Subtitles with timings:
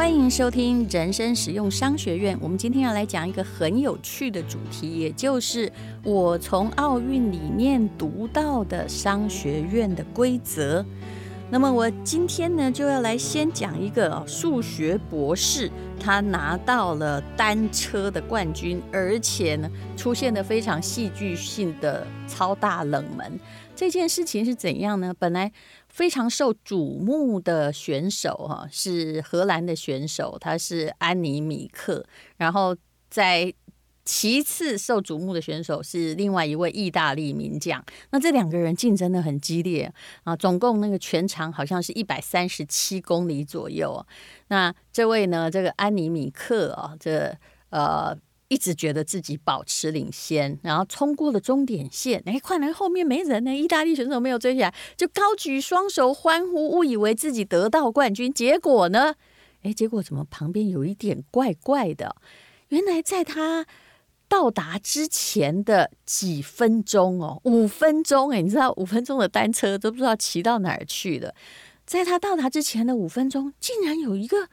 [0.00, 2.34] 欢迎收听人生实用商学院。
[2.40, 5.70] 我们今天要来讲一个很有趣的主题，也就是
[6.02, 10.82] 我从奥运里面读到的商学院的规则。
[11.50, 15.70] 那么我今天呢，就要来先讲一个数学博士，
[16.02, 23.38] 他拿到了单车的冠军，而且呢，出现了非常戏剧性的超大冷门。
[23.76, 25.12] 这件事情是怎样呢？
[25.18, 25.52] 本来。
[25.90, 32.06] 非常受瞩目的选手哈，是荷兰的选手，他是安妮米克。
[32.38, 32.74] 然后
[33.10, 33.52] 在
[34.04, 37.84] 其次受瞩目的选手是另外一位意大利名将。
[38.10, 44.06] 那这两个人竞争得很激烈啊，总共那个全长好像是一百三十七公里左右。
[44.48, 47.36] 那这位呢，这个安妮米克啊，这
[47.68, 48.16] 呃。
[48.50, 52.20] 一直觉得自己保持领先，然后冲过了终点线。
[52.26, 53.54] 哎，快来后面没人呢！
[53.54, 58.32] 意大利选手没有追起来，就高举双手欢呼，误以为自己得到冠军。
[58.32, 59.14] 结果呢？
[59.62, 62.16] 哎，结果怎么旁边有一点怪怪的？
[62.70, 63.66] 原来在他
[64.28, 71.32] 到达之前的几分钟哦，五分钟哎，你知道五分钟的单车都不知道骑到哪儿去了。
[71.86, 74.48] 在他到达之前的五分钟，竟然有一个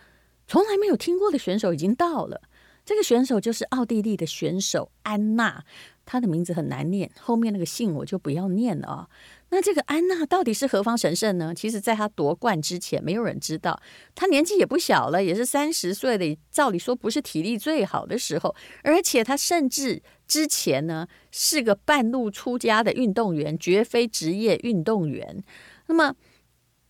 [0.48, 2.42] 从来没有听过的选手已经到了。
[2.88, 5.62] 这个选手就是奥地利的选手安娜，
[6.06, 9.10] 她的名字很难念，后面那个姓我就不要念了啊。
[9.50, 11.54] 那这个安娜到底是何方神圣呢？
[11.54, 13.78] 其实，在她夺冠之前，没有人知道。
[14.16, 25.44] 她年纪也不小了，也是三十岁的，照理说不是体力最好的时候，而且她甚至之前呢是个半路出家的运动员，绝非职业运动员。
[25.88, 26.16] 那么。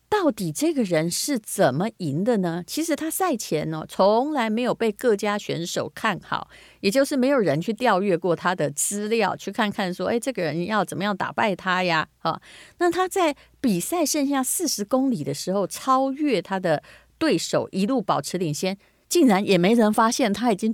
[0.09, 2.63] 到底这个人是怎么赢的呢？
[2.65, 12.07] 其实他赛前呢，从来没有被各家选手看好，也就是没有人去调阅过他的资料，去看看说，哎，这个人要怎么样打败他呀？
[12.19, 12.41] 啊，
[12.79, 16.81] 那他在比赛剩下四十公里的时候，超越他的
[17.17, 18.77] 对手，一路保持领先，
[19.09, 20.73] 竟然也没人发现他已经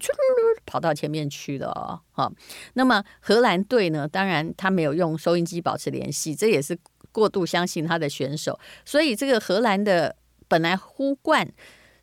[0.66, 2.32] 跑到前面去了哦。
[2.76, 4.08] 那么荷兰队呢？
[4.08, 6.78] 当然他没有用收音机保持联系，这也是。
[7.14, 10.18] 过度相信他的选手，所以这个荷兰的
[10.50, 11.50] 本来呼冠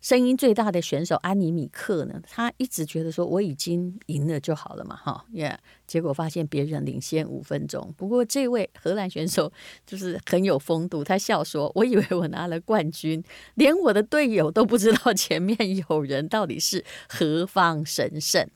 [0.01, 5.55] 声音最大的选手安妮米克呢，他一直觉得说我已经赢了就好了嘛，哈，耶！
[5.85, 7.93] 结果发现别人领先五分钟。
[7.95, 9.51] 不过这位荷兰选手
[9.85, 13.23] 就是很有风度，他笑说：“我以为我拿了冠军，
[13.53, 15.55] 连我的队友都不知道前面
[15.87, 18.49] 有人到底是何方神圣。”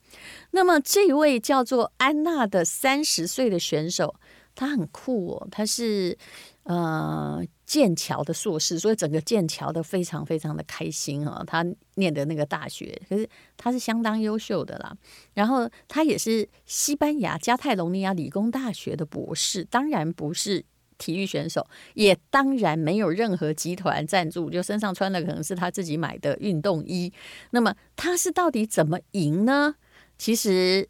[0.50, 4.16] 那么这位叫做安娜的三十岁的选手。
[4.56, 6.18] 他很酷哦，他是
[6.64, 11.44] 呃剑桥的硕士，所以整个剑桥都非常非常的开心啊、哦。
[11.46, 14.96] 他念的那个大学，可是他是相当优秀的啦。
[15.34, 20.64] 然后他也是西班牙加泰隆尼亚理工大学的博士，当然不是
[20.98, 27.12] 体育选手，也当然没有任何集团赞助，就身上穿的可能是他自己买的运动衣。
[27.52, 29.76] 那么他是到底怎么赢呢？
[30.18, 30.88] 其实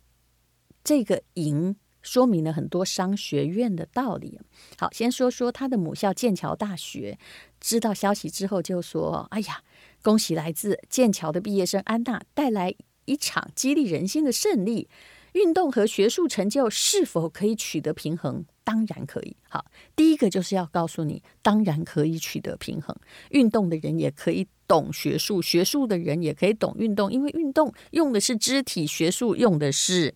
[0.84, 1.76] 这个赢。
[2.06, 4.40] 说明了很多商学院的道理。
[4.78, 7.18] 好，先说说他的母校剑桥大学，
[7.60, 9.62] 知道消息之后就说：“哎呀，
[10.04, 12.74] 恭喜来自剑桥的毕业生安娜带来
[13.06, 14.88] 一场激励人心的胜利。
[15.34, 18.46] 运动和学术成就是否可以取得平衡？
[18.64, 19.36] 当然可以。
[19.50, 22.96] 好，第一个就是要告诉你，当然可以取得平衡。
[23.32, 30.14] 运动的人也可以懂学术，学术的人也可以懂运动，因为运动用的是肢体，学术用的是。”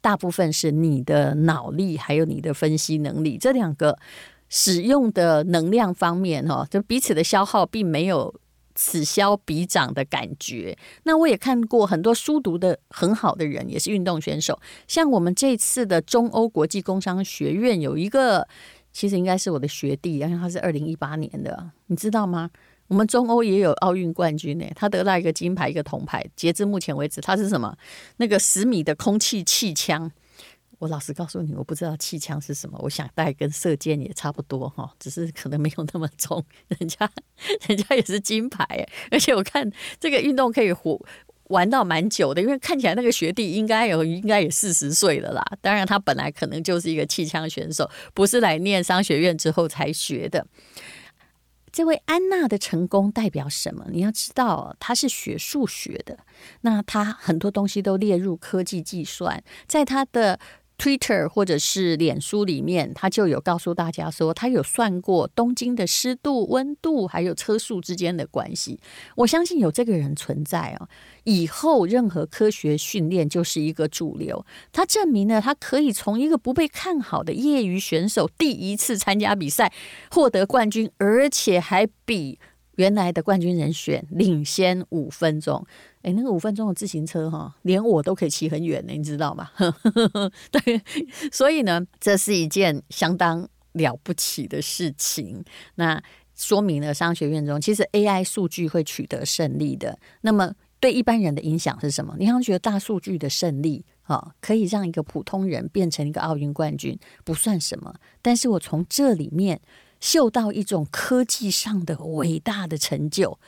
[0.00, 3.98] 大部分是你的脑力，还有你的分析能力，这两个
[4.48, 8.34] 使用的能量方面，哈，就彼此的消耗并没有
[8.74, 10.76] 此消彼长的感觉。
[11.02, 14.58] 那我也看过很多书读得很好的人，也是运动选手，
[14.88, 18.48] 像我们这次的中欧国际工商学院有一个，
[18.92, 22.50] 其实应该是我的学弟，因为他是二零一八年的，你知道吗？
[22.90, 26.26] 我们中欧也有奥运冠军呢，他得到一个金牌，一个铜牌。
[26.34, 27.72] 截至目前为止，他是什么？
[28.16, 30.10] 那个十米的空气气枪。
[30.80, 32.76] 我老实告诉你，我不知道气枪是什么。
[32.82, 36.44] 我想大概跟射箭也差不多哈，只是可能没有那么重。
[36.80, 37.08] 人家
[37.68, 38.66] 人家也是金牌，
[39.12, 39.70] 而且我看
[40.00, 41.00] 这个运动可以活
[41.44, 45.44] 玩到蛮久的，因为看起来那个学弟应该有应该也四十岁了啦。
[45.60, 50.44] 当然，他本来可能就是一个气枪选手，不是来念商学院之后才学的。
[51.72, 53.86] 这位安娜的成功代表什么？
[53.90, 56.18] 你要知道，她是学数学的，
[56.62, 60.38] 那她很多东西都列入科技计算，在她的。
[60.80, 68.80] Twitter 或者是脸书里面，他就有告诉大家说，他有算过东京的湿度、温度，还有车速之间的关系。
[69.14, 70.88] 我相信有这个人存在哦，
[71.24, 74.46] 以后任何科学训练就是一个主流。
[74.72, 79.70] 他证明了他可以从一个不被看好的业余选手第一次参加比赛
[80.10, 82.38] 获得冠军，而且还比
[82.80, 85.62] 原来的冠军人选领先五分钟。
[86.00, 89.50] 哎，那个五分钟的自行车哈，连我都可以骑很远的，你知道吗？
[90.50, 90.80] 对，
[91.30, 95.44] 所以呢，这是一件相当了不起的事情。
[95.74, 96.02] 那
[96.34, 99.98] 说明了商学院中其实 AI 数据会取得胜利的。
[100.22, 102.16] 那么对一般人的影响是什么？
[102.18, 107.94] 你好像觉得大数据的胜利啊，可以让一个普通人变成一个奥运冠军，不算什么。
[108.22, 109.60] 但是我从这里面
[110.00, 113.38] 嗅到一种科技上的伟大的成就。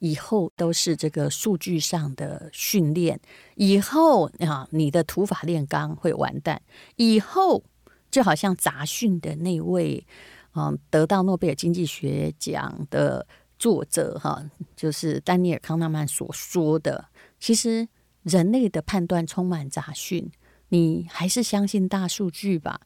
[0.00, 3.18] 以后都是这个数据上的训练，
[3.54, 6.60] 以后啊，你的土法炼钢会完蛋。
[6.96, 7.64] 以后
[8.10, 10.06] 就好像杂讯的那位，
[10.54, 13.26] 嗯，得到诺贝尔经济学奖的
[13.58, 14.44] 作者哈，
[14.76, 17.06] 就是丹尼尔康纳曼所说的，
[17.40, 17.88] 其实
[18.24, 20.30] 人类的判断充满杂讯，
[20.68, 22.78] 你还是相信大数据吧。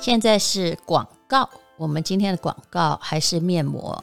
[0.00, 4.02] 现在是广告，我们今天的广告还是面膜。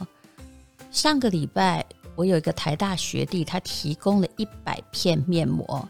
[0.92, 1.84] 上个礼拜，
[2.16, 5.84] 我有一个台大学弟，他提供了一百片面膜。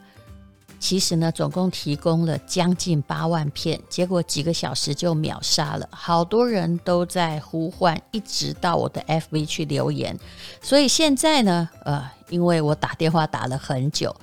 [0.80, 5.86] 其实呢，总共提供了将近八万片，结果几个小时就秒杀了。
[5.92, 10.18] 好多人都在呼唤，一直到我的 FV 去留言。
[10.62, 14.16] 所以现在呢，呃，因为我打电话打了很久。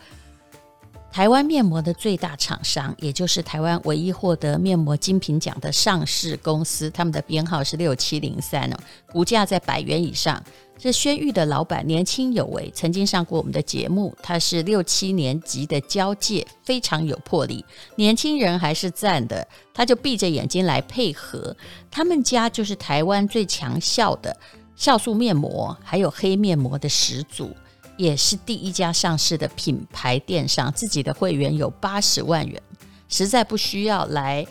[1.14, 8.76] 台湾面膜的最大厂商，也就是台湾唯一获得面膜精品奖的上市公司，他们的编号是六七零三哦，
[9.12, 10.42] 股价在百元以上。
[10.76, 14.12] 这轩玉的老板年轻有为，曾经上过我们的节目。
[14.20, 17.64] 他是六七年级的交界，非常有魄力。
[17.94, 21.56] 年轻人还是赞的，他就闭着眼睛来配合。
[21.92, 24.36] 他们家就是台湾最强效的
[24.76, 27.54] 酵素面膜，还有黑面膜的始祖。
[27.96, 32.60] 也是第一家上市的品牌电商，自己的会员有八十万人，
[33.08, 34.46] 实在不需要来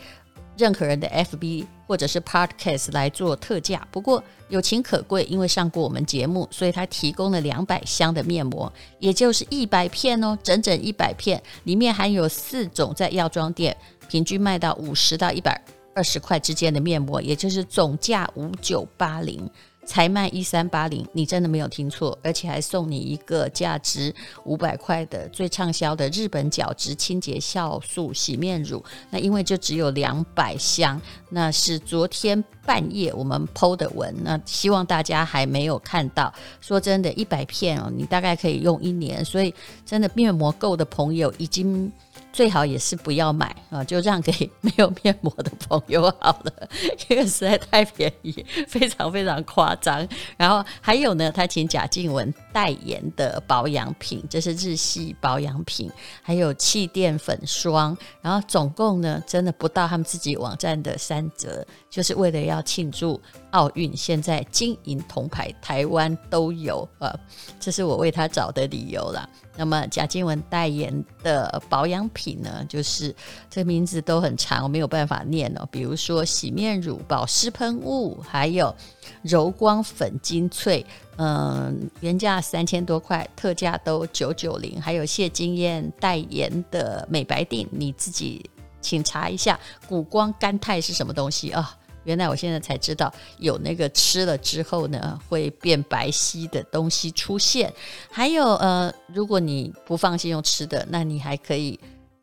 [0.57, 3.85] 任何人的 FB 或者是 Podcast 来做特价。
[3.91, 13.75] 不过有情可贵，因为上过我们节目，所以他提供了两百箱的面膜，也就是一百片哦，整整一百片，里面含有四种在药妆店
[14.07, 15.59] 平均卖到五十到一百
[15.93, 19.49] 二十块之间的面膜，也就是总价五九八零。
[19.85, 24.13] 才卖一三八零，你真的没有听错，而且还送你一个价值
[24.45, 28.83] 五百块的最畅销的日本角质清洁酵素洗面乳。
[29.09, 30.99] 那因为就只有两百箱，
[31.29, 36.33] 那是昨天半夜我们剖的文，那希望大家还没有看到。
[36.61, 39.53] 说真的，一百片哦，你大概可以用一年，所以
[39.85, 41.91] 真的面膜够的朋友已经。
[42.33, 46.69] 最好也是不要买啊，就让给没有面膜的朋友好了，
[47.07, 50.05] 因为实在太便宜，非常非常夸张。
[50.35, 55.91] 然后还有呢，他请贾静雯代言的保养品，这是日系保养品，
[56.23, 57.95] 还有气垫粉霜。
[58.19, 61.63] 然后总共呢，真的不到他们自己网站的三折，
[61.93, 63.95] 就是为了要庆祝奥运。
[63.95, 67.13] 现在金银铜牌台湾都有呃，
[67.59, 69.29] 这是我为他找的理由啦。
[69.55, 70.91] 那么贾静雯代言
[71.21, 73.15] 的保养品呢，就是
[73.47, 75.67] 这名字都很长，我没有办法念哦。
[75.69, 78.75] 比如说洗面乳、保湿喷雾，还有
[79.21, 80.83] 柔光粉精粹，
[81.17, 84.81] 嗯，原价三千多块，特价都九九零。
[84.81, 88.49] 还有谢金燕代言的美白定，你自己
[88.81, 91.77] 请查一下，谷胱甘肽是什么东西啊？
[92.03, 97.73] 原来我现在才知道有那个吃了之后呢，会变白皙的东西出现。
[98.11, 101.79] 还有呃，如果你不放心用吃的，那你还可以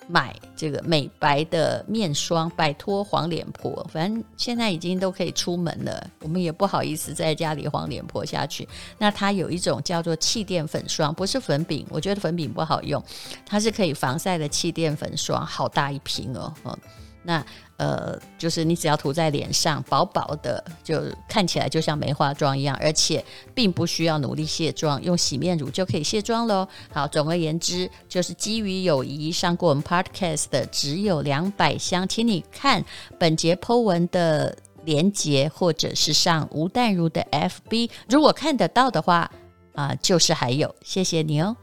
[0.07, 3.87] 买这个美白的面霜，摆脱黄脸婆。
[3.93, 8.69] 反正现在已经都可以出门了，我们也不好意思在家里黄脸婆下去。
[8.99, 13.03] 那它有一种叫做气垫粉霜，不是粉饼，我觉得粉饼不好用，
[13.47, 16.77] 它是可以防晒的气垫粉霜，好大一瓶哦，嗯
[17.23, 17.45] 那
[17.77, 23.25] 呃，就是你只要涂在脸上，薄薄的，就看起来就像没化妆一样，而且
[23.55, 26.69] 并不需要努力卸妆，用洗面乳就可以卸妆喽。
[26.93, 32.85] 好，总而言之，就是基于友谊，上过我们 Podcast 的只有两百箱，请你看
[33.19, 39.31] 本节 Po 文的连接，或者是上吴淡如的 FB，如果看得到的话
[39.75, 41.57] 啊、就是还有，谢谢你哦。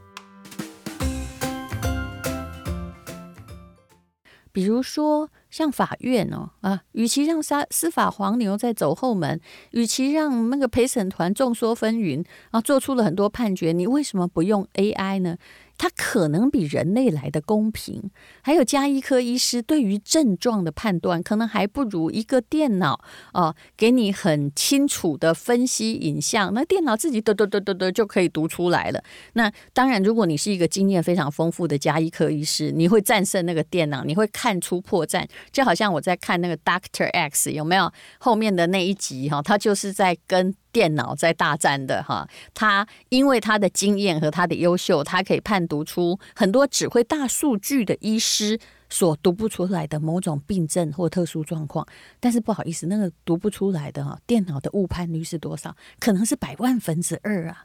[4.50, 5.28] 比如说。
[5.50, 9.40] 像法院哦啊，与其让司司法黄牛在走后门，
[9.70, 15.36] 与其让那个陪审团众说纷纭啊，做出了很多判决，你为什么不用 AI 呢？
[15.78, 18.10] 它可能比人类来的公平，
[18.42, 23.00] 还有加医科医师对于症状的判断，可能还不如一个电脑
[23.32, 29.02] 哦、给你很清楚的分析影像，那电脑自己嘟嘟嘟嘟嘟就可以读出来了。
[29.34, 35.24] 那当然，如果你是一个经验非常丰富的加医科医师，你会战胜那个电脑，你会看出破绽。
[35.52, 42.28] 就好像我在看那个 Doctor X 有没有后面的那一集哈，他就是在跟电脑在大战的哈。
[42.54, 48.58] 他因为他的经验和他的优秀，他可以判读出很多只会大数据的医师
[48.88, 51.86] 所读不出来的某种病症或特殊状况。
[52.20, 55.76] 但是不好意思，那个读不出来的哈，电脑的误判率是多少？
[55.98, 57.64] 可能是百万分之二啊。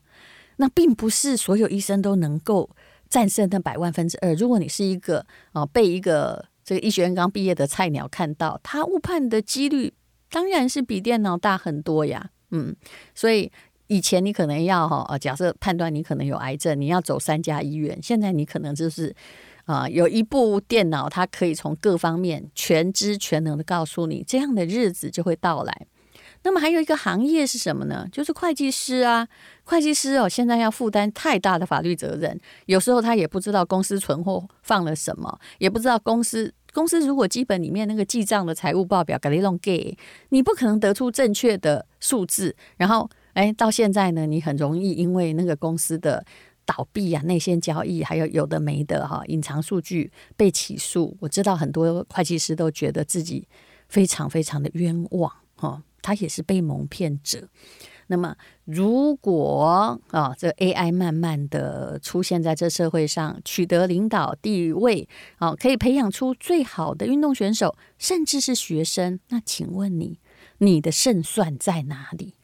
[0.58, 2.70] 那并不是所有医生都能够
[3.10, 4.34] 战胜那百万分之二。
[4.36, 9.94] 如果你是一个啊被一个这个医学院刚毕业的菜鸟看到，他误判的几率
[10.30, 12.30] 当然是比电脑大很多呀。
[12.54, 12.74] 嗯，
[13.14, 13.52] 所以
[13.88, 18.00] 以前你可能要哈，假设判断你可能有癌症，你要走三家医院。
[18.02, 19.14] 现在你可能就是
[19.66, 25.88] 啊，有一部电脑，它可以从各方面全知全能的告诉你，这样的日子就会到来。
[26.46, 28.06] 那么还有一个行业是什么呢？
[28.12, 29.28] 就是会计师啊，
[29.64, 39.96] 会计师哦，现在要负担太大的法律责任，有时候他也不知道公司存货放了什么，也不知道公司公司如果基本里面那个记账的财务报表给你弄给，
[40.30, 42.56] 你不可能得出正确的数字。
[42.75, 46.25] 然后，哎，到现在呢，你很容易因为那个公司的
[46.65, 51.15] 倒闭啊、内线交易，还有有的没的哈、隐藏数据被起诉。
[51.20, 53.48] 我知道很多会计师都觉得自己
[53.88, 55.84] 非常非常的冤枉哈。
[56.04, 57.50] 他也是被蒙骗者。
[58.08, 65.08] 那么，如果啊，这 AI 慢慢的出现在这社会上，取得领导地位，
[65.38, 70.20] 啊，可以培养出最好的运动选手，甚至是学生，那请问你，
[70.58, 72.36] 你的胜算在哪里？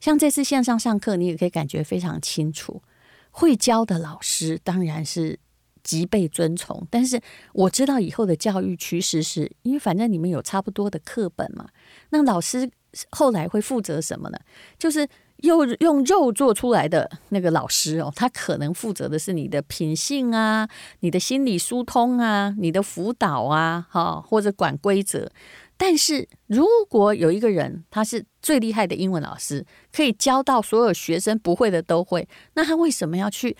[0.00, 2.82] 像这次线上上课，你也可以感觉非常清楚，
[3.30, 5.38] 会教的老师当然是
[5.84, 7.20] 极被尊崇，但是
[7.52, 11.68] 我知道以后的教育趋势是，因为反正你们有差不多的课本嘛，
[12.10, 12.68] 那老师。
[13.10, 14.38] 后来会负责什么呢？
[14.78, 15.06] 就是
[15.38, 20.68] 又用肉做出来的那个老师哦，他可能负责的是你的品性啊，
[21.00, 25.30] 你的心理疏通啊，你的辅导啊，哈，或者管规则。
[25.76, 33.56] 但是如果有一个人他是最厉害的英文老师，可以教到所有学生不会的都会，那他为什么要去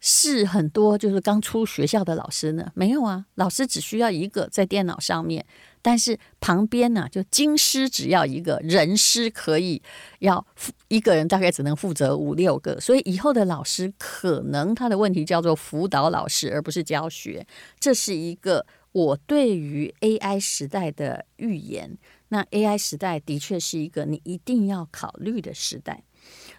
[0.00, 2.72] 是很多就是刚出学校的老师呢？
[2.74, 5.44] 没有啊，老师只需要一个在电脑上面。
[5.82, 9.80] 但是旁边呢，就经师只要一个人师可以
[10.18, 10.46] 要
[10.88, 17.46] 一个人大概只能负责五六个，所以以后的老师可能他的问题叫做辅导老师，而不是教学。
[17.78, 21.96] 这是一个我对于 AI 时代的预言。
[22.28, 26.04] 那 AI 时代的确是一个你一定要考虑的时代。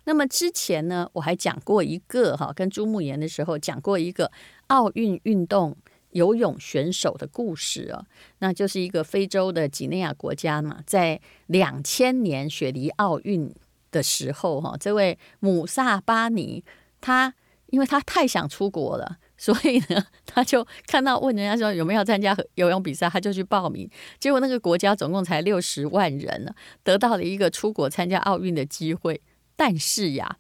[0.04, 4.32] 那么之前呢，我还讲过一个哈，跟朱慕言的时候讲过一个
[4.68, 5.78] 奥运运动。
[6.12, 8.06] 游泳选手的故事哦，
[8.40, 13.50] 那就是一个非洲的几内亚国家嘛，在两千年雪梨奥运
[13.92, 16.66] 的时候，哈，这位姆萨巴尼，
[17.00, 17.34] 他
[17.68, 23.90] 因为他太想出国了，所以呢，他就看到问人家说有没有参加游泳比赛，他就去报名。
[24.20, 26.54] 结果那个国家总共才六十万人呢，
[26.84, 29.22] 得到了一个出国参加奥运的机会。
[29.62, 30.38] 但是呀，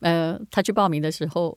[0.00, 1.56] 呃，他去报名的时候，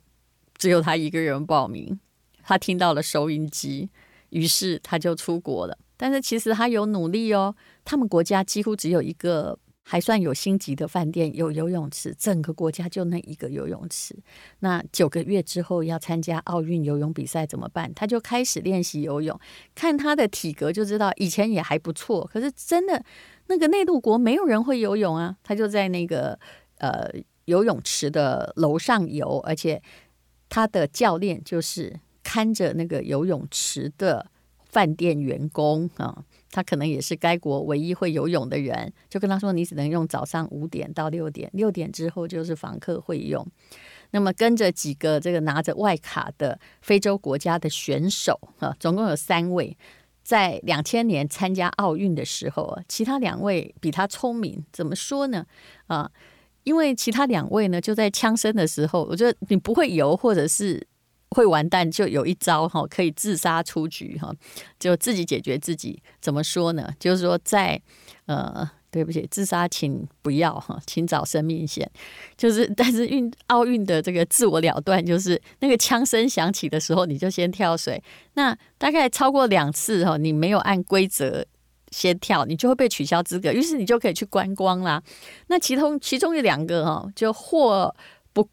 [0.56, 2.00] 只有他一个人报名。
[2.42, 3.90] 他听到了收音机，
[4.30, 5.76] 于是他就出国了。
[5.98, 7.54] 但是其实他有努力哦。
[7.84, 14.16] 他们国家几乎只有一个还算有星级的饭店，有游泳池，整个国家就那一个游泳池。
[14.60, 17.92] 那九个月之后要参加奥运游泳比赛怎么办？
[17.92, 19.38] 他就开始练习游泳。
[19.74, 22.26] 看他的体格就知道，以前也还不错。
[22.32, 23.04] 可是真的
[23.48, 25.36] 那个内陆国没有人会游泳啊。
[25.42, 26.38] 他就在那个
[26.84, 27.10] 呃
[27.44, 29.82] 游泳池的楼上游，而且
[30.48, 32.00] 他的教练就是。
[32.26, 34.26] 看着那个游泳池的
[34.64, 43.46] 饭店员工啊，他可能也是该国唯一会游泳的人，就跟他说：“你只能用早上五点到六点，六点之后就是访客会用。”
[44.10, 49.76] 那么跟着几个这个拿着外卡的非洲国家的选手啊，总共有三位，
[50.22, 54.64] 在两千年参加奥运的时候啊，其他两位比他聪明。
[54.72, 55.44] 怎么说呢？
[55.88, 56.10] 啊，
[56.64, 60.86] 因为其他两位呢，就在枪声的时候，我觉得你不会游，或者是。
[61.30, 64.32] 会完蛋，就有一招哈，可以自杀出局哈，
[64.78, 66.00] 就自己解决自己。
[66.20, 66.88] 怎么说呢？
[67.00, 67.80] 就是说在
[68.26, 71.90] 呃，对不起，自杀请不要哈，请找生命线。
[72.36, 78.00] 就是但是运奥运的这个自我了断，就是那个枪声响起的时候，你就先跳水。
[78.34, 81.44] 那大概超过两次哈，你没有按规则
[81.94, 83.52] 先跳，你就会被取消资格。
[83.52, 85.02] 于是你就可以去观光啦。
[85.46, 87.94] 那其中其中有两个哈，就或
[88.32, 88.48] 不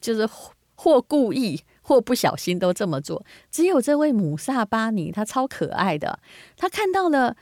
[0.00, 0.28] 就是
[0.74, 1.62] 或故意。
[1.86, 6.18] 或不小心都这么做，只有这位姆萨巴尼，他超可爱的。
[6.56, 7.36] 他看到了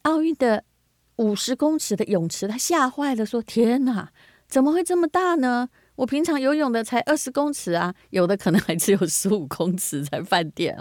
[0.00, 0.64] 奥运的
[1.16, 4.10] 五十公尺的泳池，他吓坏了，说：“天哪，
[4.48, 5.68] 怎么会这么大呢？
[5.96, 10.78] 我平常游泳的才二十公尺啊，有的可能还只有十五公尺才饭店。”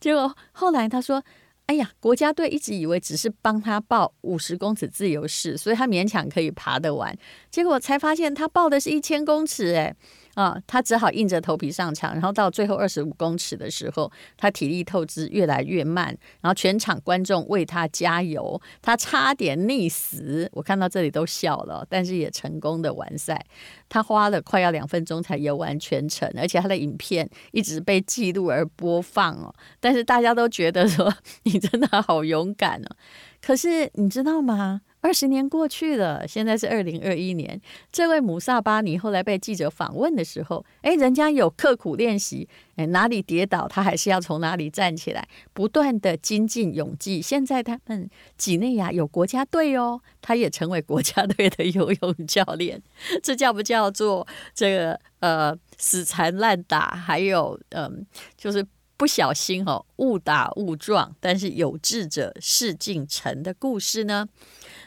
[0.00, 1.22] 结果后来他说
[1.66, 7.16] ：“哎呀，国家队一直以为只是帮他报五十公尺自由式，所以他勉强可以爬得完。
[7.50, 9.96] 结果才发现他报的是一千公尺，哎。
[10.34, 16.06] 啊，他只好硬着头皮上场，然后到最后二十五公尺的时候，他体力透支越来越慢，
[16.40, 23.44] 然后全场观众为他加油，他差点溺死，我看到这里都笑了，但是也成功的完赛。
[23.88, 31.14] 他花了快要两分钟才游完全程，而且他的影片一直被记录而播放哦，但是大家都觉得说
[31.44, 32.96] 你真的好勇敢哦。
[33.40, 34.80] 可是你知道吗？
[35.04, 37.60] 二十年过去了，现在是二零二一年。
[37.92, 47.20] 这位姆萨巴尼后来被记者访问的时候，诶，人家有刻苦练习，诶，哪里跌倒他还是要从哪里站起来，不断的精进泳技。
[47.20, 48.08] 现在他们
[48.38, 52.82] 几内亚有国家队哦，他也成为国家队的游泳教练。
[53.22, 56.96] 这叫不叫做这个呃死缠烂打？
[56.96, 58.06] 还有嗯、
[58.38, 58.66] 就是。
[58.96, 64.24] 不小心哦，误打误撞，但是有志者事竟成的故事呢。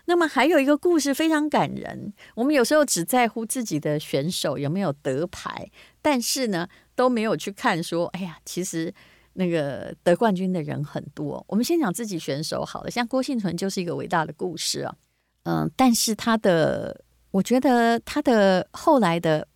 [0.07, 2.13] 那么还有一个故事非常感人。
[2.35, 5.69] 我们有时候只在乎自己的选手有没有得牌，
[6.01, 8.93] 但是呢都没有去看说，哎呀，其实
[9.33, 11.43] 那个得冠军的人很多。
[11.47, 14.95] 我们先讲自己选手好了，像郭幸存就是一个伟大的故事啊。
[15.43, 19.47] 嗯，但是他的，我觉得他的后来的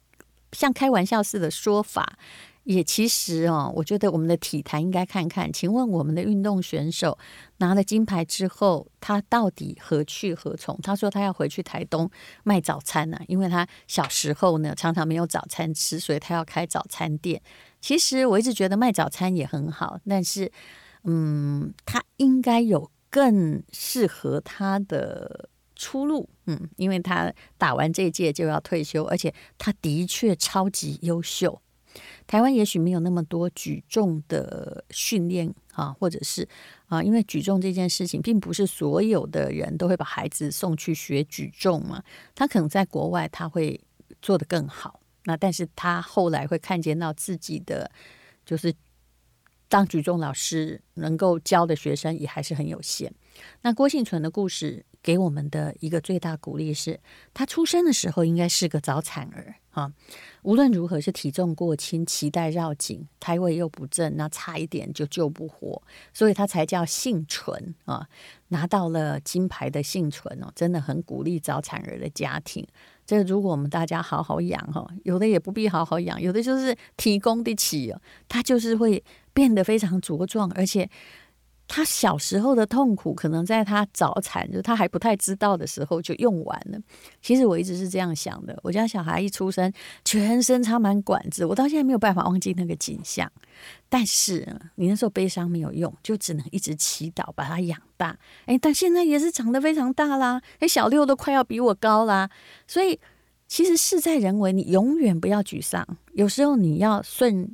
[0.51, 2.17] 像开玩笑似的说法。
[2.63, 7.17] 也其实哦，我觉得我们的体坛应该看看，请问我们的运动选手
[7.57, 10.79] 拿了金牌之后，他到底何去何从？
[10.83, 12.09] 他说他要回去台东
[12.43, 17.41] 卖早餐呢、因为他小时候呢常常没有早餐吃，所以他要开早餐店。
[17.79, 20.51] 其实我一直觉得卖早餐也很好，但是
[21.03, 26.29] 嗯，他应该有更适合他的出路。
[26.45, 31.59] 嗯，因为他打完这届就要退休，而且他的确超级优秀。
[32.31, 36.47] 台湾也许没有那么多举重的训练啊，或者是
[36.85, 42.01] 啊，因为举重这件事情，并不是所有的人都会把孩子送去学举重嘛。
[42.33, 43.77] 他可能在国外他会
[44.21, 47.91] 做得更好，那但是他后来会看见到自己的，
[48.45, 48.73] 就是
[49.67, 53.13] 当举重老师能够教的学生也还是很有限。
[53.63, 54.85] 那郭幸存的故事。
[55.03, 56.99] 给我们的一个最大鼓励是，
[57.33, 59.91] 他出生的时候应该是个早产儿啊。
[60.43, 65.81] 无论如何是体重过轻、脐带绕颈、胎位又不正，那差一点就救不活，
[66.13, 68.07] 所以他才叫幸存啊。
[68.49, 72.65] 拿到了金牌的幸存哦，真的很鼓励早产儿的家庭。
[73.05, 80.89] 这如果我们大家好好养哈，有的也不必好好养，有的就是提供得起哦，他就是会变得非常茁壮，而且。
[81.73, 86.77] 他小时候的痛苦，可能在他早产，就他还不太知道的时候就用完了。
[87.21, 89.71] 其实我一直是这样想的，我家小孩一出生，
[90.03, 93.31] 全身插满管子，我到现在没有办法忘记那个景象。
[93.87, 98.19] 但是你那时候悲伤没有用，就只能一直祈祷把他养大。
[98.47, 102.29] 哎，但现在也是长得非常大啦，哎，小六都快要比我高啦。
[102.67, 102.99] 所以
[103.47, 105.87] 其实事在人为，你永远不要沮丧。
[106.15, 107.49] 有时候你要顺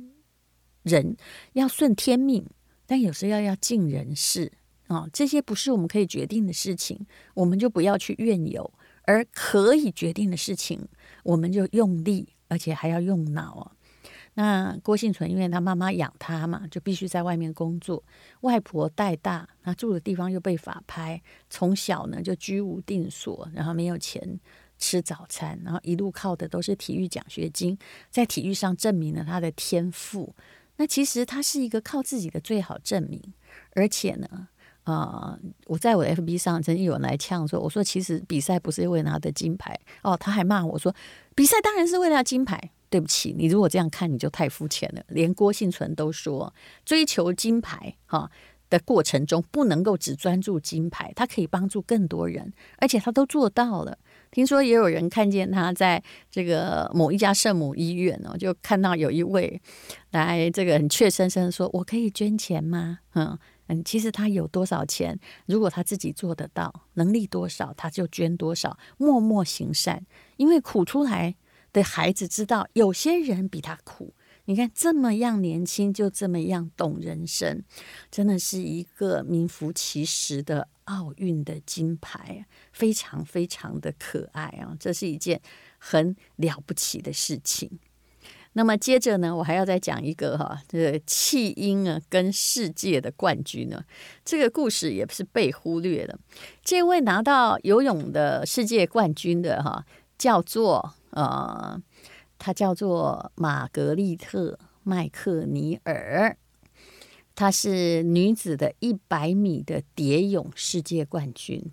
[0.82, 1.16] 人，
[1.52, 2.44] 要顺天命。
[2.88, 4.50] 但有时候要要尽人事
[4.86, 8.64] 啊，这些不是我们可以决定的事情，我们就不要去怨尤；
[9.02, 10.88] 而可以决定的事情，
[11.22, 13.72] 我们就用力，而且还要用脑啊。
[14.32, 18.02] 那郭婞淳因为他妈妈养他嘛，就必须在外面工作，
[18.40, 24.40] 外婆带大，他住的地方又被法拍，从小呢就居无定所，然后没有钱
[24.78, 27.76] 吃早餐，然后一路靠的都是体育奖学金，
[28.08, 30.34] 在体育上证明了他的天赋。
[30.78, 33.22] 那其实他是一个靠自己的最好证明，
[33.74, 34.48] 而且呢，
[34.84, 40.94] 啊、我在我的 FB 上曾经有人来呛说，我说其实比赛不是为拿的金牌哦，他还骂我说，
[41.34, 42.70] 比赛当然是为了金牌。
[42.90, 45.02] 对不起，你如果这样看，你就太肤浅了。
[45.08, 46.54] 连郭婞淳都说，
[46.86, 48.30] 追求金牌哈、
[48.70, 53.98] 的过程中，不能够只专注金牌，他可以帮助更多人，而且他都做到了。
[54.30, 59.60] 听说也有人看见他在这个某一家圣母医院哦，就看到有一位
[60.10, 63.38] 来这个很怯生生说：“我可以捐钱吗？”嗯
[63.68, 70.06] 嗯，其实他有多少钱，如果他自己做得到，能力多少他就捐多少，默默行善，
[70.38, 71.36] 因为苦出来
[71.72, 74.14] 的孩子知道有些人比他苦。
[74.46, 77.62] 你看这么样年轻就这么样懂人生，
[78.10, 84.76] 真的是一个名副其实的奥运的金牌，非常非常的可爱啊！
[84.78, 85.40] 这是一件
[85.78, 87.78] 很了不起的事情。
[88.54, 93.82] 那么接着呢，我还要再讲一个哈，这个弃婴啊跟世界的冠军呢，
[94.24, 96.18] 这个故事也不是被忽略了。
[96.62, 99.84] 这位拿到游泳的世界冠军的哈，
[100.18, 101.80] 叫做呃。
[102.40, 104.52] 他叫做玛格丽特·
[104.84, 106.38] 麦克尼尔。
[107.38, 111.70] 她是女子的一百米的蝶泳世界冠军，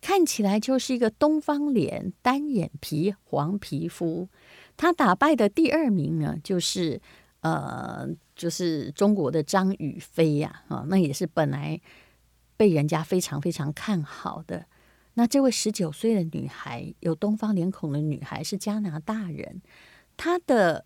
[0.00, 4.28] 看起来就是一个东方脸、单眼皮、黄皮肤。
[4.76, 7.00] 她打败的第二名呢，就是
[7.42, 11.80] 呃，就是中国的张雨霏呀，啊，那也是本来
[12.56, 14.66] 被人家非常非常看好的。
[15.14, 19.62] 那这位十九岁的女孩，有东方脸孔的女孩，是加拿大人，
[20.16, 20.84] 她的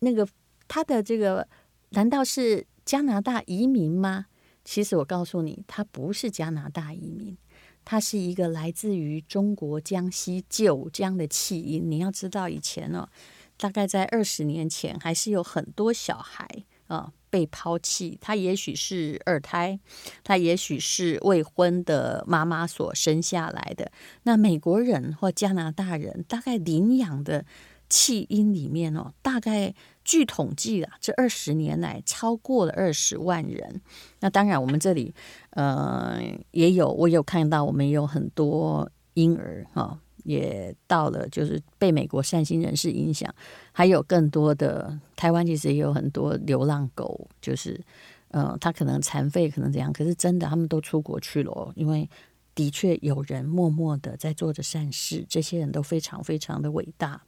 [0.00, 0.26] 那个
[0.66, 1.46] 她的这个，
[1.90, 4.26] 难道是加拿大移民吗？
[4.64, 7.36] 其实我告诉你，他不是加拿大移民。
[7.84, 11.90] 他是一个来自于中国江西九江的弃婴。
[11.90, 13.08] 你要知道，以前哦，
[13.56, 16.46] 大概在二十年前，还是有很多小孩
[16.86, 18.18] 啊被抛弃。
[18.20, 19.80] 他也许是二胎，
[20.22, 23.90] 他也许是未婚的妈妈所生下来的。
[24.24, 27.46] 那美国人或加拿大人，大概领养的
[27.90, 29.74] 弃婴里面哦，大概。
[30.02, 33.80] 据统计啊，这二十年来超过了二十万人。
[34.18, 35.14] 那当然，我们这里
[35.50, 43.32] 呃也有，我有看到，我们有很多婴儿哈、也到了就是被美国善心人士影响，
[43.70, 47.80] 还有更多的台湾其实也有很多流浪狗，就是
[48.28, 52.08] 呃，他可能残废，可能怎样，可是真的他们都出国去了，因为
[52.52, 57.22] 的确有人默默的在做着善事，这些人都非常非常的伟大。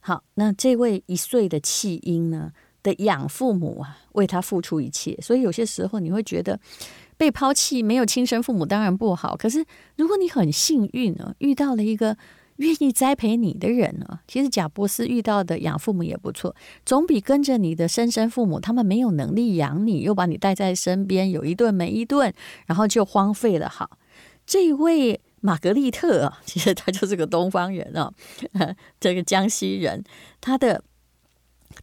[0.00, 2.50] 好，那这位一岁的弃婴呢
[2.82, 6.58] 的养父母啊，为他付出一切，所以有些时候你会觉得
[7.18, 9.36] 被抛弃，没有亲生父母当然不好。
[9.36, 9.64] 可是
[9.96, 12.16] 如果你很幸运呢，遇到了一个
[12.56, 22.32] 愿意栽培你的人呢，其实贾博士遇到的养父母也不错，总比跟着你的生身父母，他们没有能力养你，又把你带在身边，有一顿没一顿，
[22.66, 23.68] 然后就荒废了。
[23.68, 23.98] 好，
[24.46, 25.20] 这位。
[25.40, 28.12] 玛格丽特啊，其实他就是个东方人啊，
[29.00, 30.04] 这个江西人，
[30.40, 30.82] 他的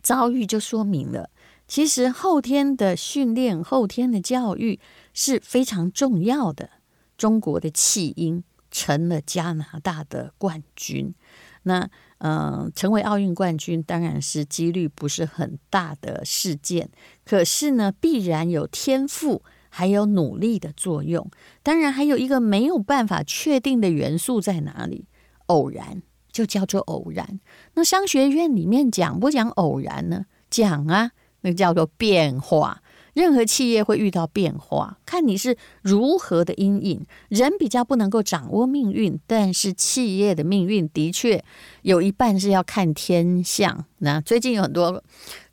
[0.02, 1.30] 遭遇就说明了，
[1.68, 4.80] 其实后天的训练、后天的教育
[5.14, 6.70] 是非常重要的。
[7.18, 11.16] 中国的弃婴成了加拿大的冠军，
[11.64, 11.90] 那
[12.20, 16.90] 嗯、成为奥运冠军当然是几率不是很大的事件，
[17.26, 19.42] 可是呢，必然有天赋。
[19.78, 21.30] 还有努力的作用，
[21.62, 25.06] 当然还有一个没有办法确定的元素在哪里？
[25.46, 27.40] 偶然，就叫做偶然。
[27.76, 30.26] 那商学院里面讲不讲偶然呢？
[30.50, 31.12] 讲啊，
[31.42, 32.82] 那叫做变化。
[33.14, 37.06] 任何企业会遇到变化，看你是如何的阴影。
[37.30, 41.44] 人比较不能够掌握命运，但是企业的命运的确
[41.84, 43.86] 有一半是要看天象。
[44.00, 45.04] 那最近有很多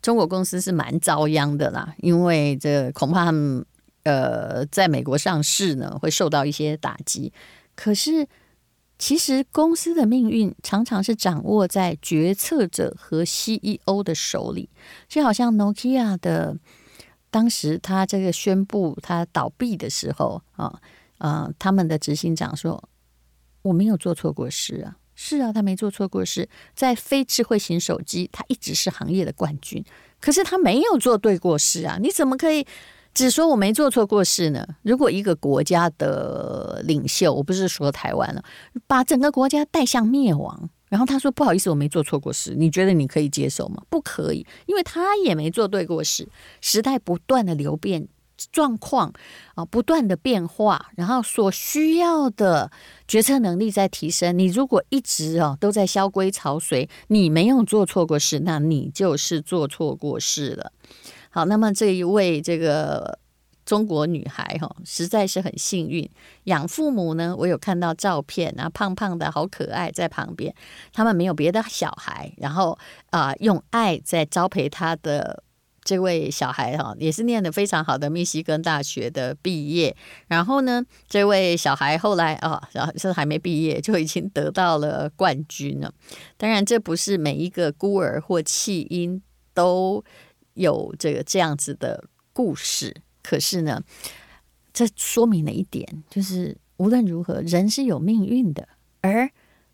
[0.01, 3.31] 中国公司是蛮遭殃的啦，因为这恐怕。
[4.05, 7.33] 呃，在美国上市呢，会受到一些打击。
[7.75, 8.27] 可是，
[8.99, 14.69] 其实公司的命运常常是掌握在决策者和 CEO 的手里。
[15.07, 16.55] 就好像 Nokia 的，
[17.31, 20.79] 当时他这个宣布他倒闭的时候啊，
[21.17, 22.87] 呃，他们的执行长说
[23.63, 26.47] ：“我没有做错过事啊，是啊，他没做错过事。
[26.75, 29.83] 在非智慧型手机，他一直是行业的冠军。
[30.21, 32.67] 可是他没有做对过事啊，你怎么可以？”
[33.15, 34.67] 只说我没做错过事呢。
[34.83, 38.43] 如果一个国家的领袖，我不是说台湾了，
[38.85, 43.81] 把整个国家带向灭亡，然后他说不好意思，我没做错过事，你觉得你可以接受吗？
[43.89, 46.27] 不可以，因为他也没做对过事。
[46.59, 48.05] 时代不断的流变，
[48.51, 49.13] 状况
[49.53, 52.69] 啊不断的变化，然后所需要的
[53.07, 54.37] 决策能力在提升。
[54.37, 60.73] 你如果一直啊都在萧规潮随，你没有做错过事，那你就是做错过事了。
[61.35, 63.19] 好，那么这一位这个
[63.65, 66.09] 中国女孩哈，实在是很幸运。
[66.45, 70.55] 养父母呢，我有看到照片啊，胖胖的好可爱，在旁边。
[70.93, 75.43] 他们没有别的小孩，然后啊、用爱在栽培他的
[75.83, 79.93] 这位小孩哈，也是念得非常好的密西根大学的毕业。
[80.27, 85.93] 然后呢，这位小孩后来啊，然后是还没毕业就已经得到了冠军了。
[86.37, 89.21] 当然，这不是每一个孤儿或弃婴
[89.53, 90.01] 都。
[90.55, 93.81] 有这个这样子的故事，可是呢，
[94.73, 98.67] 这说明了一点，就是无论如何，人是有命运的，
[99.01, 99.29] 而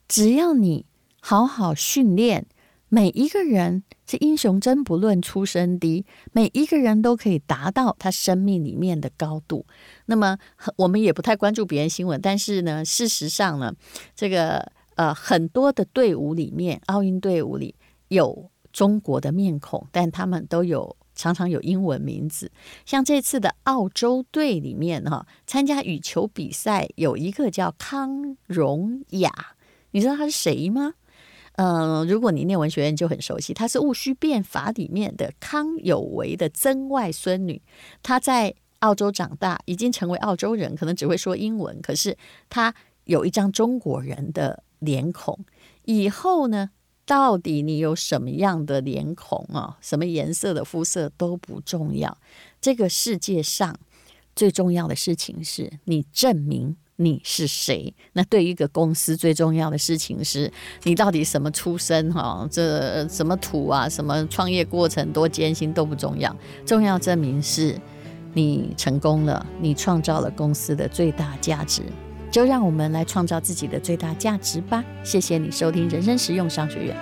[0.07, 0.85] 只要你
[1.19, 2.45] 好好训练，
[2.89, 9.65] 每一个人，这英雄真不论出身低，每一个人都可以达到他生命里面的高度。
[10.07, 10.37] 那么，
[10.75, 13.73] 我们也不太关注别人新闻，但是呢，事实上呢，
[14.15, 17.75] 这个呃，很多的队伍里面，奥运队伍里
[18.09, 18.49] 有。
[18.71, 22.51] 中国的面孔，但他们都有常常有英文名字。
[22.85, 29.31] 像这次的澳洲队里面哈，参加羽球比赛有一个叫康荣雅，
[29.91, 30.93] 你知道他是谁吗？
[31.57, 37.61] 嗯、如果你念文学院就很熟悉，她是戊戌变法里面的康有为的曾外孙女，
[38.01, 42.17] 她在澳洲长大，已经成为澳洲人，可能只会说英文，可是
[42.49, 45.37] 她有一张中国人的脸孔。
[45.83, 46.71] 以后呢，
[47.05, 52.17] 到底你有什么样的脸孔啊，什么颜色的肤色都不重要。
[52.59, 53.77] 这个世界上
[54.35, 56.75] 最重要的事情是你证明。
[56.97, 57.91] 你是谁？
[58.13, 60.51] 那对于一个公司最重要的事情是
[60.83, 62.13] 你到底什么出身？
[62.13, 63.89] 哈，这什么土啊？
[63.89, 67.75] 什么创业过程多艰辛都不重要，重要证明是
[68.35, 71.81] 你成功了，你创造了公司的最大价值。
[72.31, 76.95] 就让我们来创造自己的最大价值吧，谢谢你收听人生实用商学院。